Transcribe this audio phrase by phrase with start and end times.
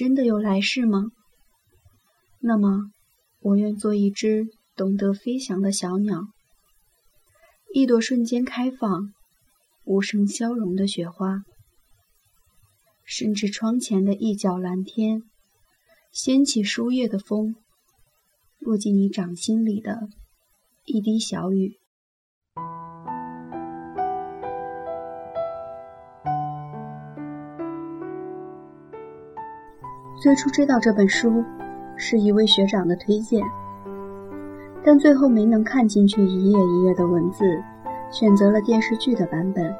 [0.00, 1.08] 真的有来世吗？
[2.38, 2.90] 那么，
[3.40, 6.22] 我愿做一只懂得飞翔的小鸟，
[7.74, 9.12] 一朵瞬间开放、
[9.84, 11.42] 无声消融的雪花，
[13.04, 15.20] 甚至窗前的一角蓝天，
[16.10, 17.54] 掀起书页的风，
[18.58, 20.08] 落进你掌心里的
[20.86, 21.78] 一滴小雨。
[30.20, 31.42] 最初知道这本书，
[31.96, 33.42] 是一位学长的推荐，
[34.84, 37.42] 但最后没能看进去一页一页的文字，
[38.10, 39.74] 选择了电视剧的版本。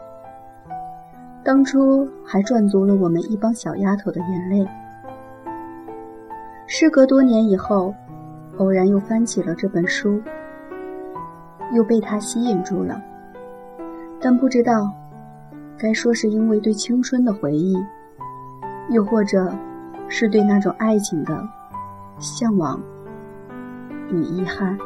[1.45, 4.67] 当初还赚足了我们一帮小丫头的眼泪。
[6.67, 7.95] 事隔多年以后，
[8.57, 10.23] 偶然又翻起了这本书，
[11.75, 12.99] 又被它吸引住了，
[14.19, 14.91] 但不知道，
[15.77, 17.77] 该说是因为对青春的回忆，
[18.89, 19.55] 又或者。
[20.13, 21.49] 是对那种爱情的
[22.19, 22.79] 向往
[24.11, 24.77] 与遗憾。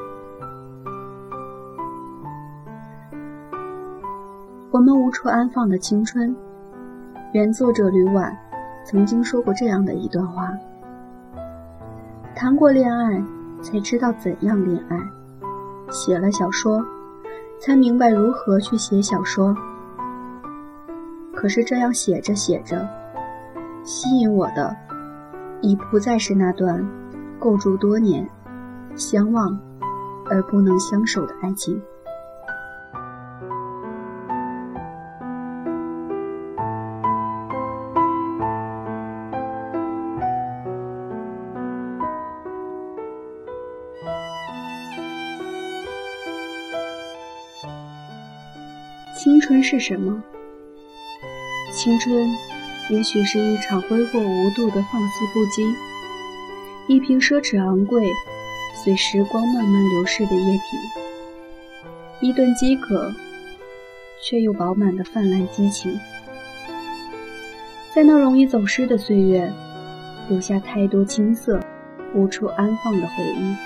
[4.70, 6.36] 我们无处安放的青春，
[7.32, 8.36] 原作者吕婉
[8.84, 10.52] 曾经说过这样的一段话：
[12.34, 13.24] 谈过恋爱，
[13.62, 14.98] 才知道怎样恋爱；
[15.90, 16.84] 写了小说，
[17.58, 19.56] 才明白如何去写小说。
[21.34, 22.86] 可是这样写着写着，
[23.84, 24.76] 吸引我的。
[25.64, 26.86] 已不再是那段
[27.38, 28.28] 构筑多年、
[28.94, 29.58] 相望
[30.28, 31.80] 而不能相守的爱情。
[49.16, 50.22] 青春是什么？
[51.72, 52.53] 青春。
[52.90, 55.74] 也许是一场挥霍无度的放肆不羁，
[56.86, 58.02] 一瓶奢侈昂贵、
[58.84, 63.10] 随时光慢慢流逝的液体，一顿饥渴
[64.22, 65.98] 却又饱满的泛滥激情，
[67.94, 69.50] 在那容易走失的岁月，
[70.28, 71.60] 留下太多青涩、
[72.14, 73.56] 无处安放的回忆。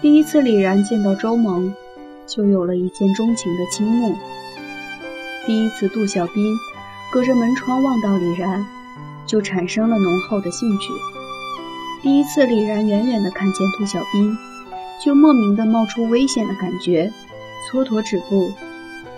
[0.00, 1.74] 第一次李然见到周萌，
[2.24, 4.14] 就有了一见钟情的倾慕。
[5.44, 6.56] 第一次，杜小斌
[7.12, 8.64] 隔着门窗望到李然，
[9.26, 10.92] 就产生了浓厚的兴趣。
[12.00, 14.36] 第一次，李然远远的看见杜小斌，
[15.04, 17.12] 就莫名的冒出危险的感觉，
[17.70, 18.52] 蹉跎止步，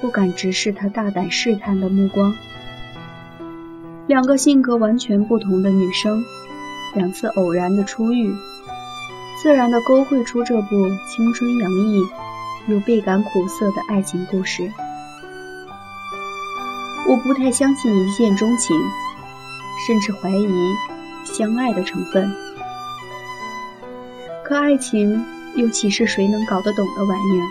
[0.00, 2.34] 不敢直视他大胆试探的目光。
[4.06, 6.24] 两个性格完全不同的女生，
[6.94, 8.34] 两次偶然的初遇，
[9.42, 12.02] 自然的勾绘出这部青春洋溢
[12.66, 14.70] 又倍感苦涩的爱情故事。
[17.06, 18.76] 我不太相信一见钟情，
[19.86, 20.48] 甚至怀疑
[21.24, 22.32] 相爱的成分。
[24.42, 25.22] 可爱情
[25.54, 27.44] 又岂是谁能搞得懂的玩意儿？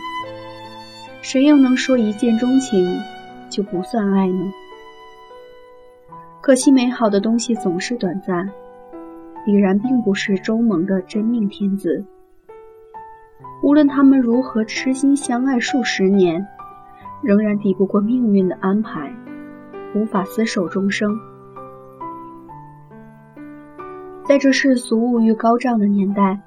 [1.21, 2.99] 谁又能说一见钟情
[3.49, 4.51] 就不算爱呢？
[6.41, 8.51] 可惜美好的东西总是短暂，
[9.45, 12.03] 李然并不是周萌的真命天子。
[13.61, 16.47] 无论他们如何痴心相爱数十年，
[17.21, 19.13] 仍然抵不过命运的安排。
[19.95, 21.19] 无法厮守终生。
[24.25, 26.39] 在这世俗物欲高涨的年代，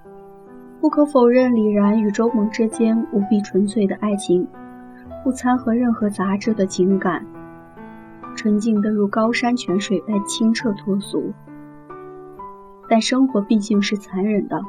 [0.81, 4.49] 不可否认李然与周萌之间无比纯粹的爱情，
[5.23, 7.27] 不掺和任何杂质的情感，
[8.35, 11.33] 纯净的如高山泉水般清澈脱俗。
[12.89, 14.61] 但生活毕竟是残忍的。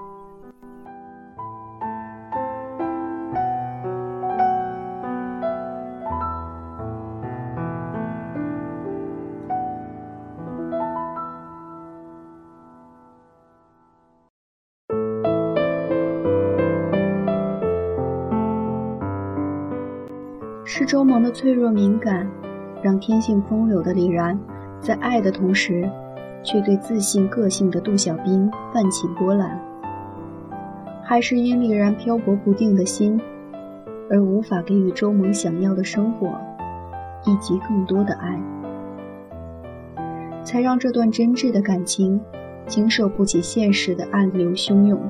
[20.78, 22.30] 是周萌的脆弱敏感，
[22.84, 24.40] 让天性风流的李然，
[24.80, 25.90] 在爱的同时，
[26.44, 29.58] 却对自信个性的杜小兵泛起波澜；
[31.04, 33.20] 还是因李然漂泊不定的心，
[34.08, 36.40] 而无法给予周萌想要的生活，
[37.26, 38.40] 以及更多的爱，
[40.44, 42.22] 才让这段真挚的感情，
[42.68, 45.02] 经受不起现实的暗流汹涌。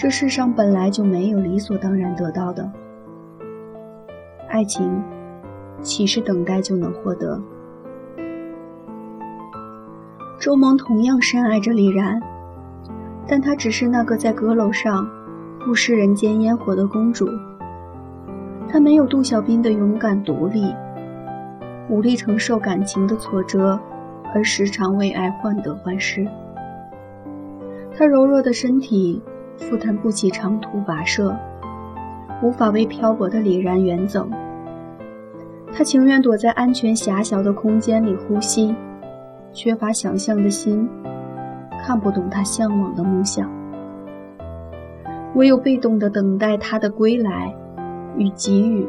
[0.00, 2.72] 这世上本来就没有理所当然得到的
[4.48, 5.02] 爱情，
[5.82, 7.38] 岂是等待就能获得？
[10.40, 12.18] 周萌同样深爱着李然，
[13.28, 15.06] 但她只是那个在阁楼上
[15.66, 17.28] 不食人间烟火的公主。
[18.70, 20.74] 她没有杜小兵的勇敢独立，
[21.90, 23.78] 无力承受感情的挫折，
[24.34, 26.26] 而时常为爱患得患失。
[27.94, 29.22] 她柔弱的身体
[29.60, 31.36] 负担不起长途跋涉，
[32.42, 34.28] 无法为漂泊的李然远走。
[35.72, 38.74] 他情愿躲在安全狭小的空间里呼吸，
[39.52, 40.88] 缺乏想象的心
[41.80, 43.48] 看不懂他向往的梦想，
[45.36, 47.54] 唯有被动的等待他的归来
[48.16, 48.84] 与给予。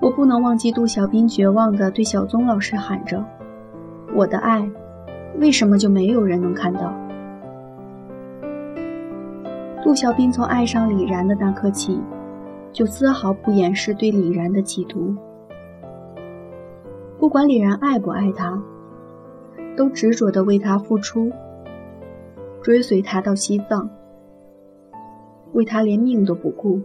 [0.00, 3.24] 我不能忘记杜小兵绝望地对小宗老师喊着
[4.12, 4.68] ：“我的爱，
[5.38, 6.94] 为什么就没有人能看到？”
[9.82, 12.00] 杜小兵从爱上李然的那刻起，
[12.72, 15.14] 就丝毫不掩饰对李然的企图。
[17.18, 18.62] 不管李然爱不爱他，
[19.76, 21.32] 都执着地为他付出，
[22.62, 23.90] 追随他到西藏，
[25.52, 26.80] 为他连命都不顾。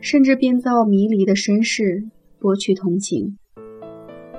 [0.00, 2.04] 甚至编造迷离的身世，
[2.38, 3.38] 博取同情，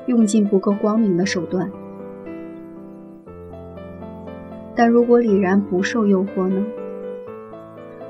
[0.05, 1.69] 用尽不够光明的手段。
[4.77, 6.63] 但如果李然不受诱惑呢？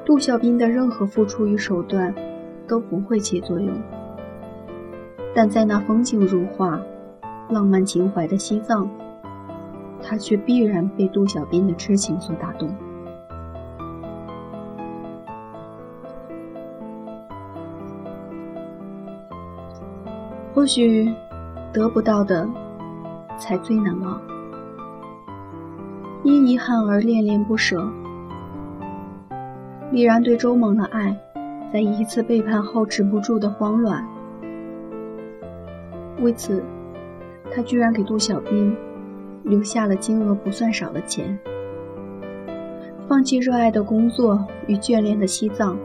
[0.03, 2.13] 杜小斌的任何付出与手段
[2.67, 3.73] 都不会起作用。
[5.33, 6.81] 但在那风景如画、
[7.49, 8.89] 浪漫情怀的西藏，
[10.03, 12.69] 他却必然被杜小斌的痴情所打动。
[20.53, 21.09] 或许，
[21.71, 22.45] 得不到的
[23.37, 24.36] 才最难忘。
[26.27, 27.89] 因遗憾而恋恋不舍。
[29.93, 31.17] 李然对周萌的爱，
[31.71, 34.05] 在一次背叛后止不住的慌乱。
[36.19, 36.61] 为此，
[37.49, 38.75] 他居然给杜小兵
[39.43, 41.39] 留下了金额不算少的钱，
[43.07, 45.77] 放弃热爱的工作与眷恋的西藏，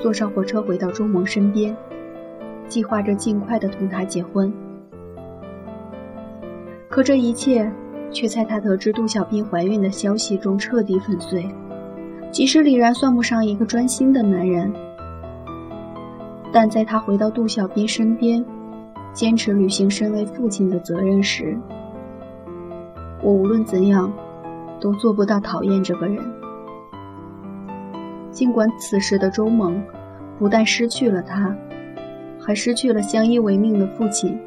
[0.00, 1.76] 坐上火车回到周萌身边。
[2.66, 4.52] 计划着尽快的同他结婚，
[6.88, 7.70] 可这一切
[8.12, 11.48] 却在他得知杜小斌怀孕的消息中彻底粉碎。
[12.30, 14.72] 即使李然算不上一个专心的男人，
[16.52, 18.44] 但在他回到杜小斌身边，
[19.12, 21.58] 坚持履行身为父亲的责任时，
[23.22, 24.12] 我无论怎样
[24.80, 26.18] 都做不到讨厌这个人。
[28.30, 29.82] 尽管此时的周萌
[30.38, 31.56] 不但失去了他。
[32.42, 34.40] 还失去了相依为命的父亲，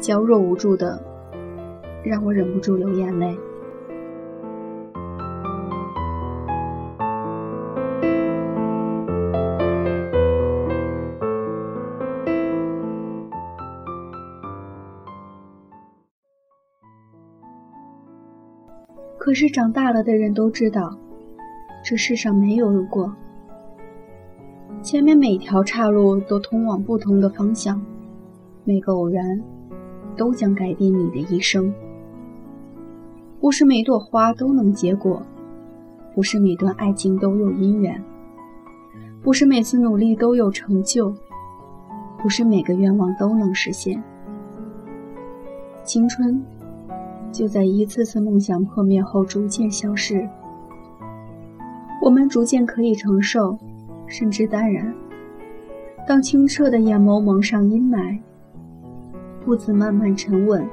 [0.00, 0.98] 娇弱无助的，
[2.08, 3.36] 让我忍不住流眼泪。
[19.18, 20.96] 可是长大了的人都知道，
[21.84, 23.12] 这世上没有如果。
[24.80, 27.84] 前面每条岔路都通往不同的方向，
[28.62, 29.42] 每个偶然
[30.16, 31.74] 都将改变你的一生。
[33.40, 35.22] 不是每朵花都能结果，
[36.14, 38.02] 不是每段爱情都有姻缘，
[39.22, 41.14] 不是每次努力都有成就，
[42.18, 44.02] 不是每个愿望都能实现。
[45.84, 46.42] 青春
[47.30, 50.28] 就在一次次梦想破灭后逐渐消逝，
[52.02, 53.56] 我们逐渐可以承受。
[54.08, 54.94] 甚至淡然。
[56.06, 58.16] 当清澈的眼眸蒙上阴霾，
[59.44, 60.64] 步子慢慢沉稳，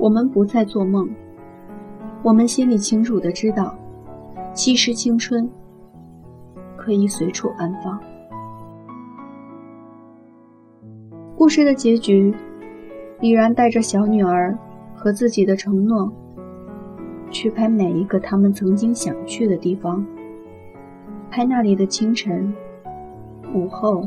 [0.00, 1.06] 我们不再做梦。
[2.22, 3.74] 我们心里清楚的知道，
[4.54, 5.46] 其实青春
[6.74, 8.00] 可以随处安放。
[11.36, 12.34] 故事的结局，
[13.20, 14.56] 李然带着小女儿
[14.94, 16.10] 和自己的承诺，
[17.30, 20.02] 去拍每一个他们曾经想去的地方。
[21.30, 22.52] 拍那里的清晨、
[23.54, 24.02] 午后、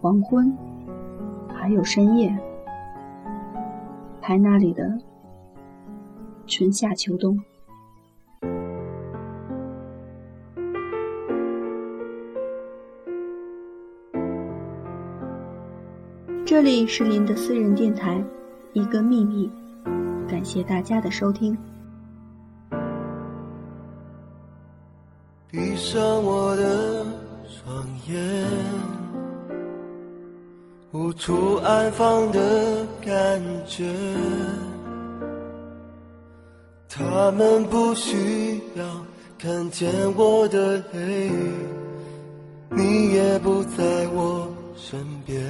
[0.00, 0.54] 黄昏，
[1.48, 2.30] 还有深夜；
[4.22, 4.84] 拍那里的
[6.46, 7.36] 春夏秋冬。
[16.46, 18.22] 这里是您的私人电台，
[18.74, 19.50] 一个秘密。
[20.28, 21.58] 感谢大家的收听。
[25.50, 27.04] 闭上我的
[27.48, 28.46] 双眼，
[30.92, 33.90] 无处安放的感觉。
[36.86, 38.84] 他们不需要
[39.38, 41.30] 看见我的泪，
[42.68, 44.46] 你也不在我
[44.76, 45.42] 身边。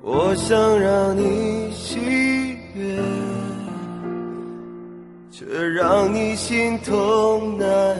[0.00, 1.98] 我想让你喜
[2.74, 3.02] 悦。
[5.32, 7.96] 却让你心痛难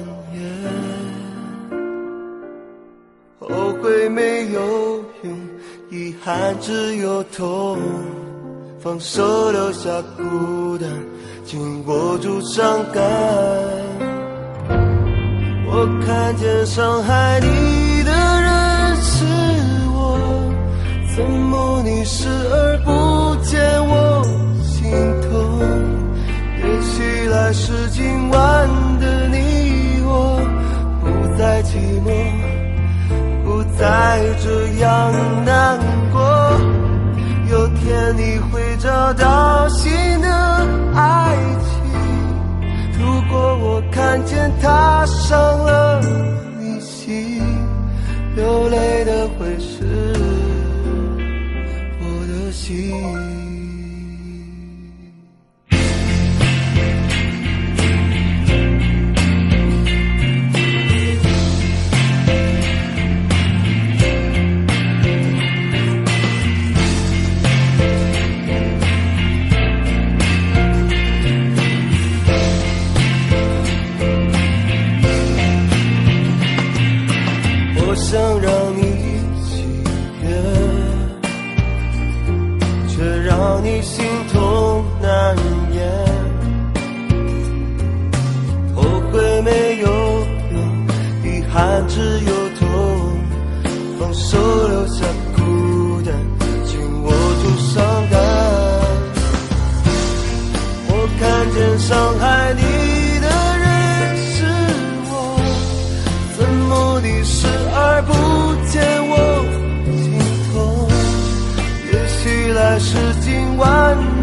[4.13, 4.61] 没有
[5.23, 5.33] 用，
[5.91, 7.79] 遗憾只有痛。
[8.81, 10.89] 放手留下孤单，
[11.45, 13.03] 紧握住伤感。
[15.67, 19.25] 我看见伤害你的人是
[19.95, 20.19] 我，
[21.17, 22.91] 怎么你视而不
[23.43, 24.23] 见我
[24.63, 24.91] 心
[25.23, 25.31] 痛？
[26.59, 28.69] 也许来世今晚
[29.01, 30.39] 的你我
[31.01, 32.42] 不再寂寞。
[33.83, 35.13] 再这样
[35.45, 35.77] 难
[36.13, 36.21] 过，
[37.51, 40.29] 有天你会找到新的
[40.95, 41.83] 爱情。
[42.97, 46.01] 如果我看见他伤了
[46.61, 47.43] 你心，
[48.37, 49.83] 流泪的会是
[51.99, 53.22] 我的心。
[89.45, 89.87] 没有
[90.53, 90.57] 用
[91.25, 92.65] 遗憾只有痛
[93.99, 96.15] 放手留下孤单
[96.65, 98.15] 紧握住伤感。
[100.89, 101.21] 我看
[101.53, 102.63] 见伤害你
[103.21, 103.27] 的
[103.59, 103.67] 人
[104.17, 104.37] 是
[105.11, 105.11] 我
[106.39, 108.11] 怎么你视而不
[108.71, 108.73] 见
[109.09, 109.13] 我
[109.99, 110.05] 心
[110.53, 110.55] 痛？
[111.93, 113.67] 也许来世今晚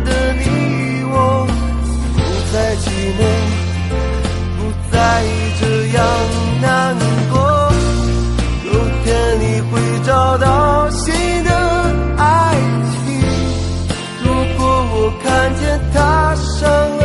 [0.06, 0.44] 的你
[1.12, 1.46] 我
[2.16, 2.18] 不
[2.54, 2.88] 再寂
[3.20, 3.22] 寞
[5.00, 5.24] 爱
[5.60, 6.06] 这样
[6.62, 6.96] 难
[7.32, 7.72] 过
[8.66, 11.14] 有天你会找到新
[11.44, 11.52] 的
[12.18, 12.54] 爱
[12.92, 13.22] 情。
[14.24, 14.28] 如
[14.58, 16.99] 果我看见他伤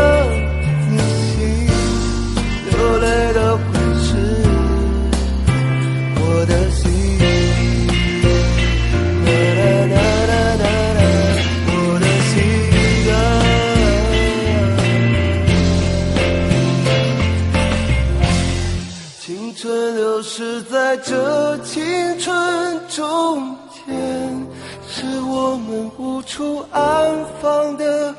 [26.44, 28.14] 不安放的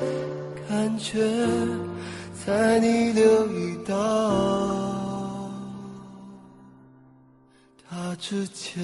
[0.68, 1.22] 感觉，
[2.44, 3.94] 在你留意到
[7.88, 8.82] 他之前。